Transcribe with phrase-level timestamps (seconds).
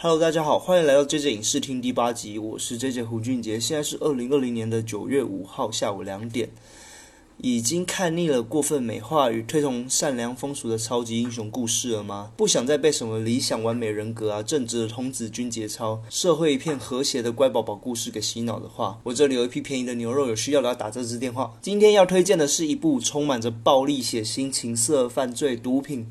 [0.00, 6.50] Hello，大家好，欢迎来到 JJ 影视厅第八集，我是 JJ 胡俊杰，现在是二零二零年的九月五号下午两点。
[7.38, 12.30] 已经看腻了过分美化与推崇善良风俗的超级英雄故事了吗？
[12.36, 21.56] 不想再被什么理想完美人格啊、正直的童子军节操、社会一片和谐的乖宝宝故事给洗脑的话，我这里有一批便宜的牛肉，有需要的要打这支电话。
[21.60, 26.08] 今天要推荐的是一部充满着暴力、血腥、情色、犯罪、毒品。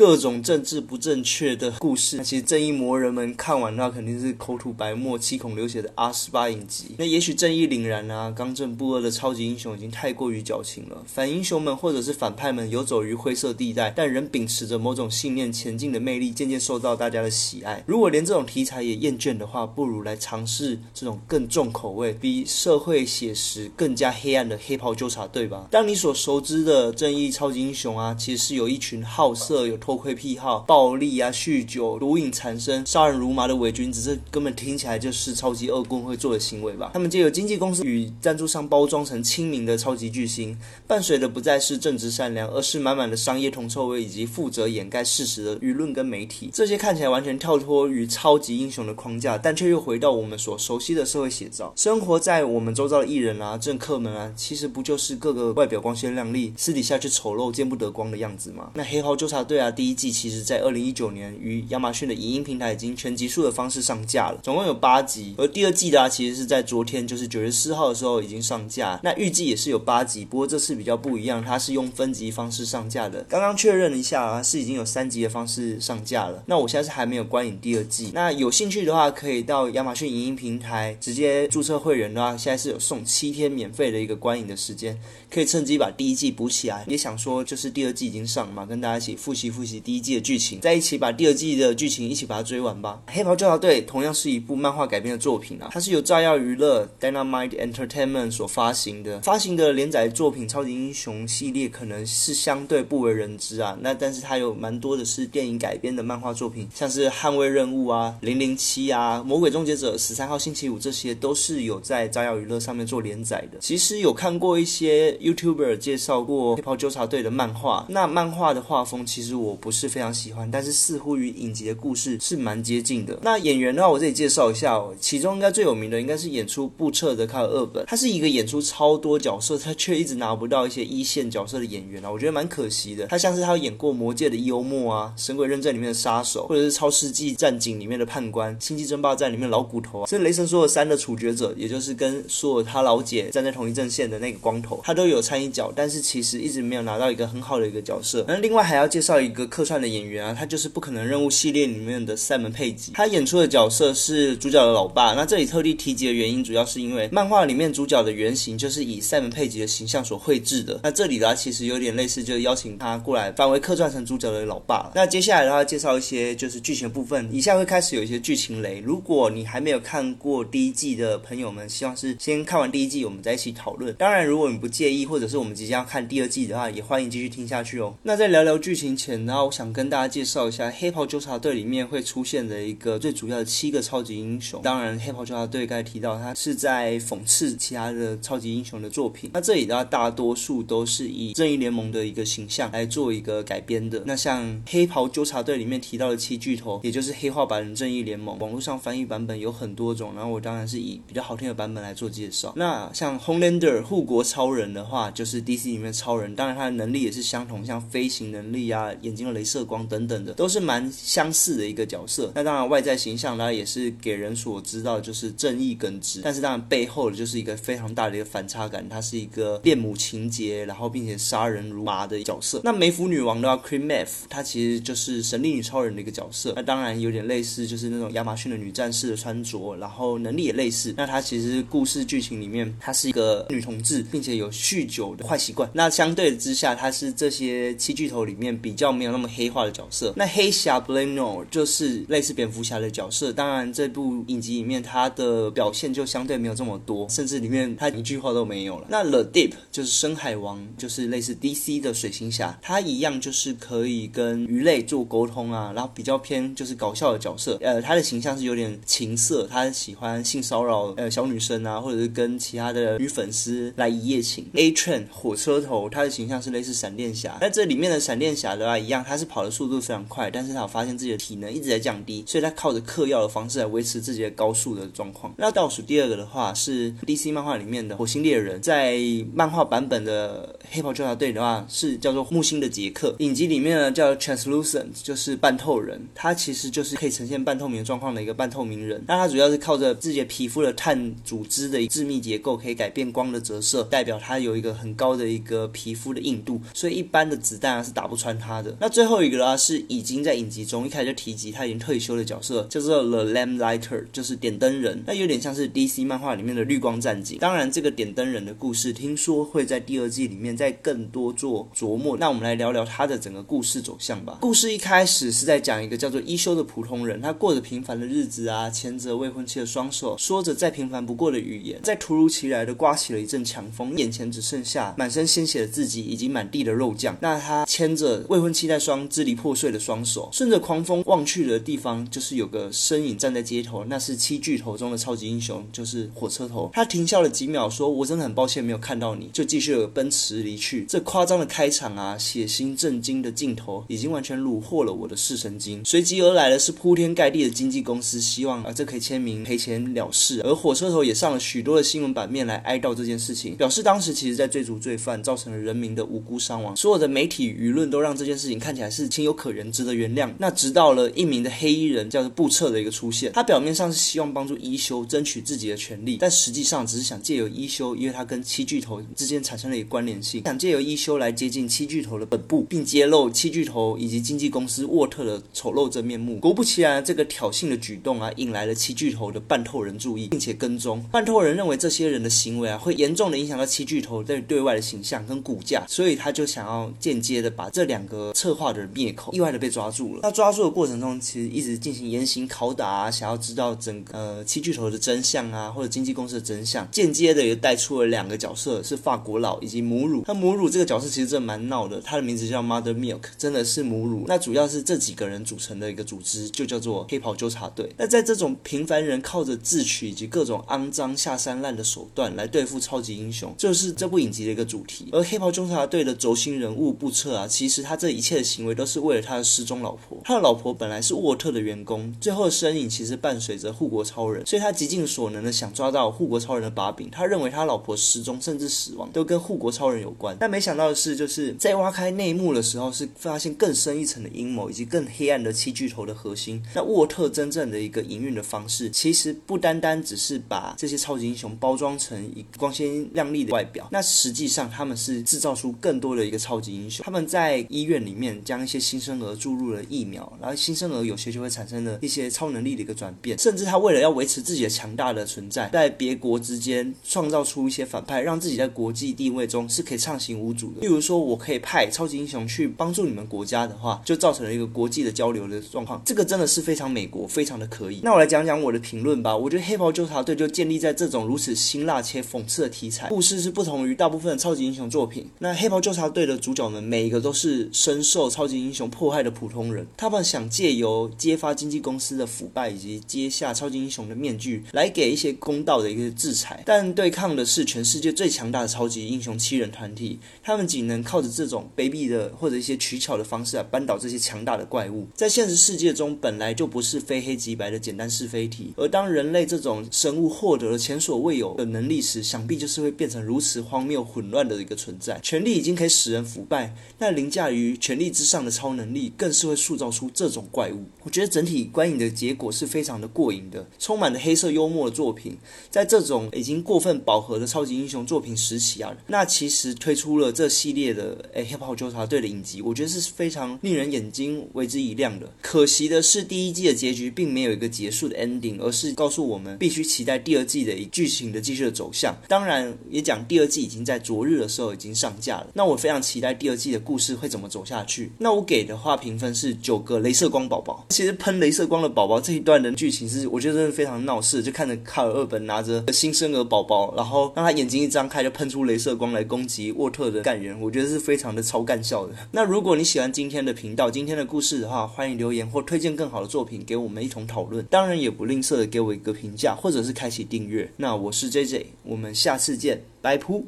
[0.00, 6.94] 各种政治不正确的故事，那其实正义魔人们看完的话，肯定是口吐白沫、七孔流血的阿斯巴影集。
[6.96, 17.84] 那也许正义凛然啊、刚正不阿的超级英雄已经太过于矫情了，反英雄们或者是反派们游走于灰色地带，但仍秉持着某种信念前进的魅力，渐渐受到大家的喜爱。
[17.86, 25.68] 如果连这种题材也厌倦的话，不如来尝试这种更重口味、比社会写实更加黑暗的黑袍纠察队吧。
[25.70, 29.78] 当你所熟知的正义超级英雄啊，其实是有一群好色有。
[29.90, 36.92] 偷窥癖好、暴力啊、酗酒、毒瘾缠身、杀人如麻的伪君子，这根本听起来就是超级恶棍会做的行为吧？
[36.94, 46.50] 他们借由经纪公司与赞助商包装成亲民的超级巨星，伴随的不再是正直善良，而是满满的商业铜臭味以及负责掩盖事实的舆论跟媒体。
[46.52, 51.72] 这些看起来完全跳脱于超级英雄的框架，但却又回到我们所熟悉的社会写照。
[51.74, 58.70] 生活在我们周遭的艺人啊、政客们啊，其实不就是各个外表光鲜亮丽，私底下却丑陋见不得光的样子吗？
[58.74, 59.68] 那黑袍纠察队啊。
[59.80, 65.34] 第一季其实，在二零一九年于亚马逊的影音平台已经全集数的方式上架了，总共有八集。
[65.38, 69.00] 而第二季的啊，其实是在昨天，就是九月四号的时候已经上架。
[69.02, 73.22] 那预计也是有八集，不过这次比较不一样，它是用分集方式上架的。
[73.22, 76.44] 刚刚确认了一下啊，是已经有三集的方式上架了。
[76.44, 78.10] 那我现在是还没有观影第二季。
[78.12, 86.84] 那有兴趣的话，可以到亚马逊影音平台直接注册会员的话，现在是有送七天免费的一个观影的时间，可以趁机把第一季补起来。
[86.86, 89.78] 也想说，就是第二季已经上嘛，跟大家一起复习复复习。
[89.78, 92.98] 第一季的剧情，在一起把第二季的剧情一起把它追完吧。
[93.08, 99.20] 黑袍纠察队同样是一部漫画改编的作品啊，它是由炸药娱乐 Dynamite Entertainment 所发行的。
[99.20, 113.58] 发行的连载作品超级英雄系列可能是相对不为人知啊，那但是它有蛮多的是电影改编的漫画作品，像是捍卫任务啊、零零七啊、魔鬼终结者、十三号星期五这些都是有在炸药娱乐上面做连载的。
[113.60, 119.49] 其实有看过一些 YouTuber 介绍过黑袍纠察队的漫画，那漫画的画风其实我。
[119.50, 123.18] 我不是非常喜欢，但是似乎与影集的故事是蛮接近的。
[123.20, 133.08] 那演员的话，我这里介绍一下哦，其中应该最有名的应该是演出布彻的卡尔二本，他是一个演出超多角色，他却一直拿不到一些一线角色的演员啊，我觉得蛮可惜的。
[133.08, 148.24] 他像是他演过《魔戒》的幽默啊，《神鬼认证》里面的杀手，或者是《超世纪战警》里面的判官，《星际争霸战》里面老骨头啊，甚至《雷神说的三》的处决者，也就是跟索尔他老姐站在同一阵线的那个光头，他都有参与角，但是其实一直没有拿到一个很好的一个角色。
[148.28, 149.39] 那另外还要介绍一个。
[149.46, 155.14] 客串的演员啊，他就是不可能任务系列里面的塞门佩吉，他演出的角色是主角的老爸。
[155.14, 160.80] 那这里特地提及的原因，主要是因为漫画里面主角的原型就是以塞门佩吉的形象所绘制的。
[160.82, 164.90] 那这里的话，其实有点类似，就是邀请他过来反为客串成主角的老爸。
[164.94, 168.80] 那接下来的话，介绍一些就是剧情部分，以下会开始有一些剧情雷。
[168.80, 173.94] 如果你还没有看过第一季的朋友们，希望是先看完第一季，我们再一起讨论。
[173.94, 177.94] 当然，如果你不介意，或者是我们即将要看第二季的话，也欢迎继续听下去哦。
[178.02, 179.29] 那在聊聊剧情前呢？
[179.30, 184.60] 然后我想跟大家介绍一下《黑袍纠察队》里面会出现的一个最主要的七个超级英雄。
[184.60, 189.30] 当然，《黑袍纠察队》刚才提到，它是在讽刺其他的超级英雄的作品。
[189.32, 194.02] 那这里的话，大多数都是以正义联盟的一个形象来做一个改编的。
[194.04, 200.12] 那像《黑袍纠察队》里面提到的七巨头，也就是黑化版的正义联盟，网络上翻译版本有很多种。
[200.16, 202.52] 然后我当然是以比较好听的版本来做介绍。
[202.56, 209.60] 那像 Homelander 护国超人的话，就是 DC 里面超人，当然他的能力也是相同，像飞行能力啊、眼睛镭射。
[209.70, 222.60] 光等等的都是蛮相似的一个角色，那当然外在形象呢也是给人所知道就是正义耿直，但是当然背后的就是一个非常大的一个反差感，他是一个恋母情节，然后并且杀人如麻的角色。
[222.64, 230.94] 那梅芙女王的话，Queen Maeve，她其实就是神力女超人的一个角色，那当然有点类似就是那种亚马逊的女战士的穿着，然后能力也类似。
[230.96, 235.70] 那她其实故事剧情里面她是一个女同志，并且有酗酒的坏习惯。
[235.72, 239.60] 那相对之下，她是这些七巨头里面比较没有那么黑化。
[239.60, 243.30] 的角色，那黑侠 Blano 就是类似蝙蝠侠的角色。
[243.30, 248.86] 当然，这部影集里面他的表现就相对没有这么多，甚至里面他一句话都没有了。
[248.88, 257.58] 那 The Deep 就是深海王，就是类似 DC 的水行侠，他一样就是可以跟鱼类做沟通啊，然后比较偏就是搞笑的角色。
[257.60, 264.46] 呃，他的形象是有点情色，他喜欢性骚扰呃小女生啊，或者是跟其他的女粉丝来一夜情。
[264.54, 267.36] A Train 火车头，他的形象是类似闪电侠。
[267.42, 268.99] 那这里面的闪电侠的话，一样。
[269.02, 275.32] 他是跑的速度非常快，但是他有发现自己的体能一直在降低，所以他靠着嗑药的方式来维持自己的高速的状况。
[275.36, 278.98] 那倒数第二个的话是 DC 漫画里面的火星猎人，在
[279.34, 289.02] 漫画版本的黑袍纠察队的话是叫做木星的杰克，影集里面呢叫 Translucent，就是半透人，他其实就是可以呈现半透明状况的一个半透明人。
[289.06, 298.76] 那他主要是靠着自己的皮肤的碳组织的致密结构，可以改变光的折射，代表他有一个很高的一个皮肤的硬度，所以一般的子弹啊是打不穿他的。
[298.78, 305.02] 那最后一个啦是已经在影集中一开始就提及他已经退休的角色，叫做 The Lamplighter，就是点灯人。
[305.06, 307.38] 那有点像是 DC 漫画里面的绿光战警。
[307.38, 312.16] 当然，这个点灯人的故事听说会在第二季里面再更多做琢磨。
[312.18, 314.38] 那我们来聊聊他的整个故事走向吧。
[314.40, 327.16] 故事一开始是在讲一个叫做一休的普通人，他过着平凡的日子啊，牵着未婚妻的双手，说着再平凡不过的语言，在突如其来的刮起了一阵强风，眼前只剩下满身鲜血的自己以及满地的肉酱。
[327.20, 336.70] 那他牵着未婚妻那双支离破碎的双手，顺着狂风望去的地方，就是有个身影站在街头，那是七巨头中的超级英雄，就是火车头。
[336.72, 340.84] 他停下了几秒，说：“我真的很抱歉没有看到你。”就继续奔驰离去。
[340.88, 345.84] 这夸张的开场啊，血腥震惊的镜头，已经完全虏获了我的视神经。
[345.84, 350.40] 随即而来的是铺天盖地的经纪公司，希望啊这可以签名赔钱了事。
[350.44, 356.76] 而火车头也上了许多的新闻版面来哀悼这件事情，表示当时其实在追逐罪犯，造成了人民的无辜伤亡。
[356.76, 360.30] 所有的媒体舆论都让这件事情看起来是情有可原，值得原谅。
[360.38, 376.38] 那直到了一名的黑衣人叫做布彻的一个出现，他表面上是希望帮助一休争取自己的权利，但实际上只是想借由一休，因为他跟七巨头之间产生了一个关联性，想借由一休来接近七巨头的本部，并揭露七巨头以及经纪公司沃特的丑陋真面目。
[376.38, 381.02] 果不其然，这个挑衅的举动啊，引来了七巨头的半透人注意，并且跟踪。
[381.10, 389.32] 半透人认为这些人的行为啊，会严重的影响到七巨头在对外的形象跟股价，所以他就想要间接的把这两个策策划的人灭口。
[389.32, 390.20] 意外的被抓住了。
[390.22, 396.88] 那抓住的过程中，其实一直进行严刑拷打啊，想要知道整个呃七巨头的真相啊，或者经纪公司的真相。
[396.90, 400.24] 间接的也带出了两个角色，是法国佬以及母乳。
[400.26, 404.24] 那母乳这个角色其实真的蛮闹的，他的名字叫 Mother Milk，真的是母乳。
[404.26, 407.88] 那主要是这几个人组成的一个组织，就叫做黑袍纠察队。
[407.96, 415.08] 那在这种平凡人靠着智取以及各种肮脏下三滥的手段来对付超级英雄，就是这部影集的一个主题。
[415.12, 420.18] 而黑袍纠察队的轴心人物布彻啊，其实他这一切的行为都是为了他的失踪老婆。
[420.24, 427.08] 他的老婆本来是沃特的员工，最后的身影其实伴随着护国超人，所以他极尽所能的想抓到护国超人的把柄。
[427.10, 430.36] 他认为他老婆失踪甚至死亡都跟护国超人有关。
[430.40, 436.62] 但没想到的是，就是在挖开内幕的时候，是发现更深一层的阴谋以及更黑暗的七巨头的核心。
[436.74, 447.04] 那沃特真正的一个营运的方式，其实不单单只是把这些超级英雄包装成一光鲜亮丽的外表，那实际上他们是制造出更多的一个超级英雄。
[447.04, 460.80] 他们在医院里面将一些新生儿注入了疫苗，然后新生儿有些就会产生了一些超能力的一个转变，甚至他为了要维持自己的强大的存在，在别国之间创造出一些反派，让自己在国际地位中是可以畅行无阻的。
[460.80, 466.02] 例如说，我可以派超级英雄去帮助你们国家的话，就造成了一个国际的交流的状况。
[466.04, 468.00] 这个真的是非常美国，非常的可以。
[468.02, 469.36] 那我来讲讲我的评论吧。
[469.36, 475.26] 我觉得黑袍纠察队就建立在这种如此辛辣且讽刺的题材，故事是不同于大部分的超级英雄作品。
[475.38, 486.62] 那黑袍纠察队的主角们每一个都是深受受超级英雄迫害的普通人，他们想借由揭发经纪公司的腐败以及揭下超级英雄的面具，来给一些公道的一个制裁。
[486.66, 495.08] 但对抗的是全世界最强大的超级英雄七人团体，他们仅能靠着这种卑鄙的或者一些取巧的方式来扳倒这些强大的怪物。
[495.14, 505.18] 在现实世界中，本来就不是非黑即白的简单是非题，而当人类这种生物获得了前所未有的能力时，想必就是会变成如此荒谬混乱的一个存在。
[505.22, 510.84] 权力已经可以使人腐败，那凌驾于权力之上的超能力，更是会塑造出这种怪物。
[511.02, 515.36] 我觉得整体观影的结果是非常的过瘾的，充满了黑色幽默的作品。
[515.70, 525.30] 在这种已经过分饱和的超级英雄作品时期啊，那其实推出了这系列的诶黑袍纠察队的影集，我觉得是非常令人眼睛为之一亮的。
[525.40, 532.16] 可惜的是，第一季的结局并没有一个结束的 ending，而是告诉我们必须期待第二季的剧情的继续的走向。
[532.28, 535.48] 当然，也讲第二季已经在昨日的时候已经上架了。
[535.54, 537.99] 那我非常期待第二季的故事会怎么走下去。
[538.18, 540.86] 那我给的话评分是九个镭射光宝宝。
[540.90, 552.14] 其实喷镭射光的宝宝这一段的剧情是我觉得真的非常闹事，就看着卡尔二本拿着新生儿宝宝，然后让他眼睛一张开就喷出镭射光来攻击沃特的干员，我觉得是非常的超干笑的。
[552.30, 557.64] 那如果你喜欢今天的频道、今天的故事的话，欢迎留言或推荐更好的作品给我们一同讨论。
[557.70, 560.70] 当然也不吝啬的给我一个评价，或者是开启订阅。
[560.76, 563.42] 那我是 J J，我们下次见，拜噗。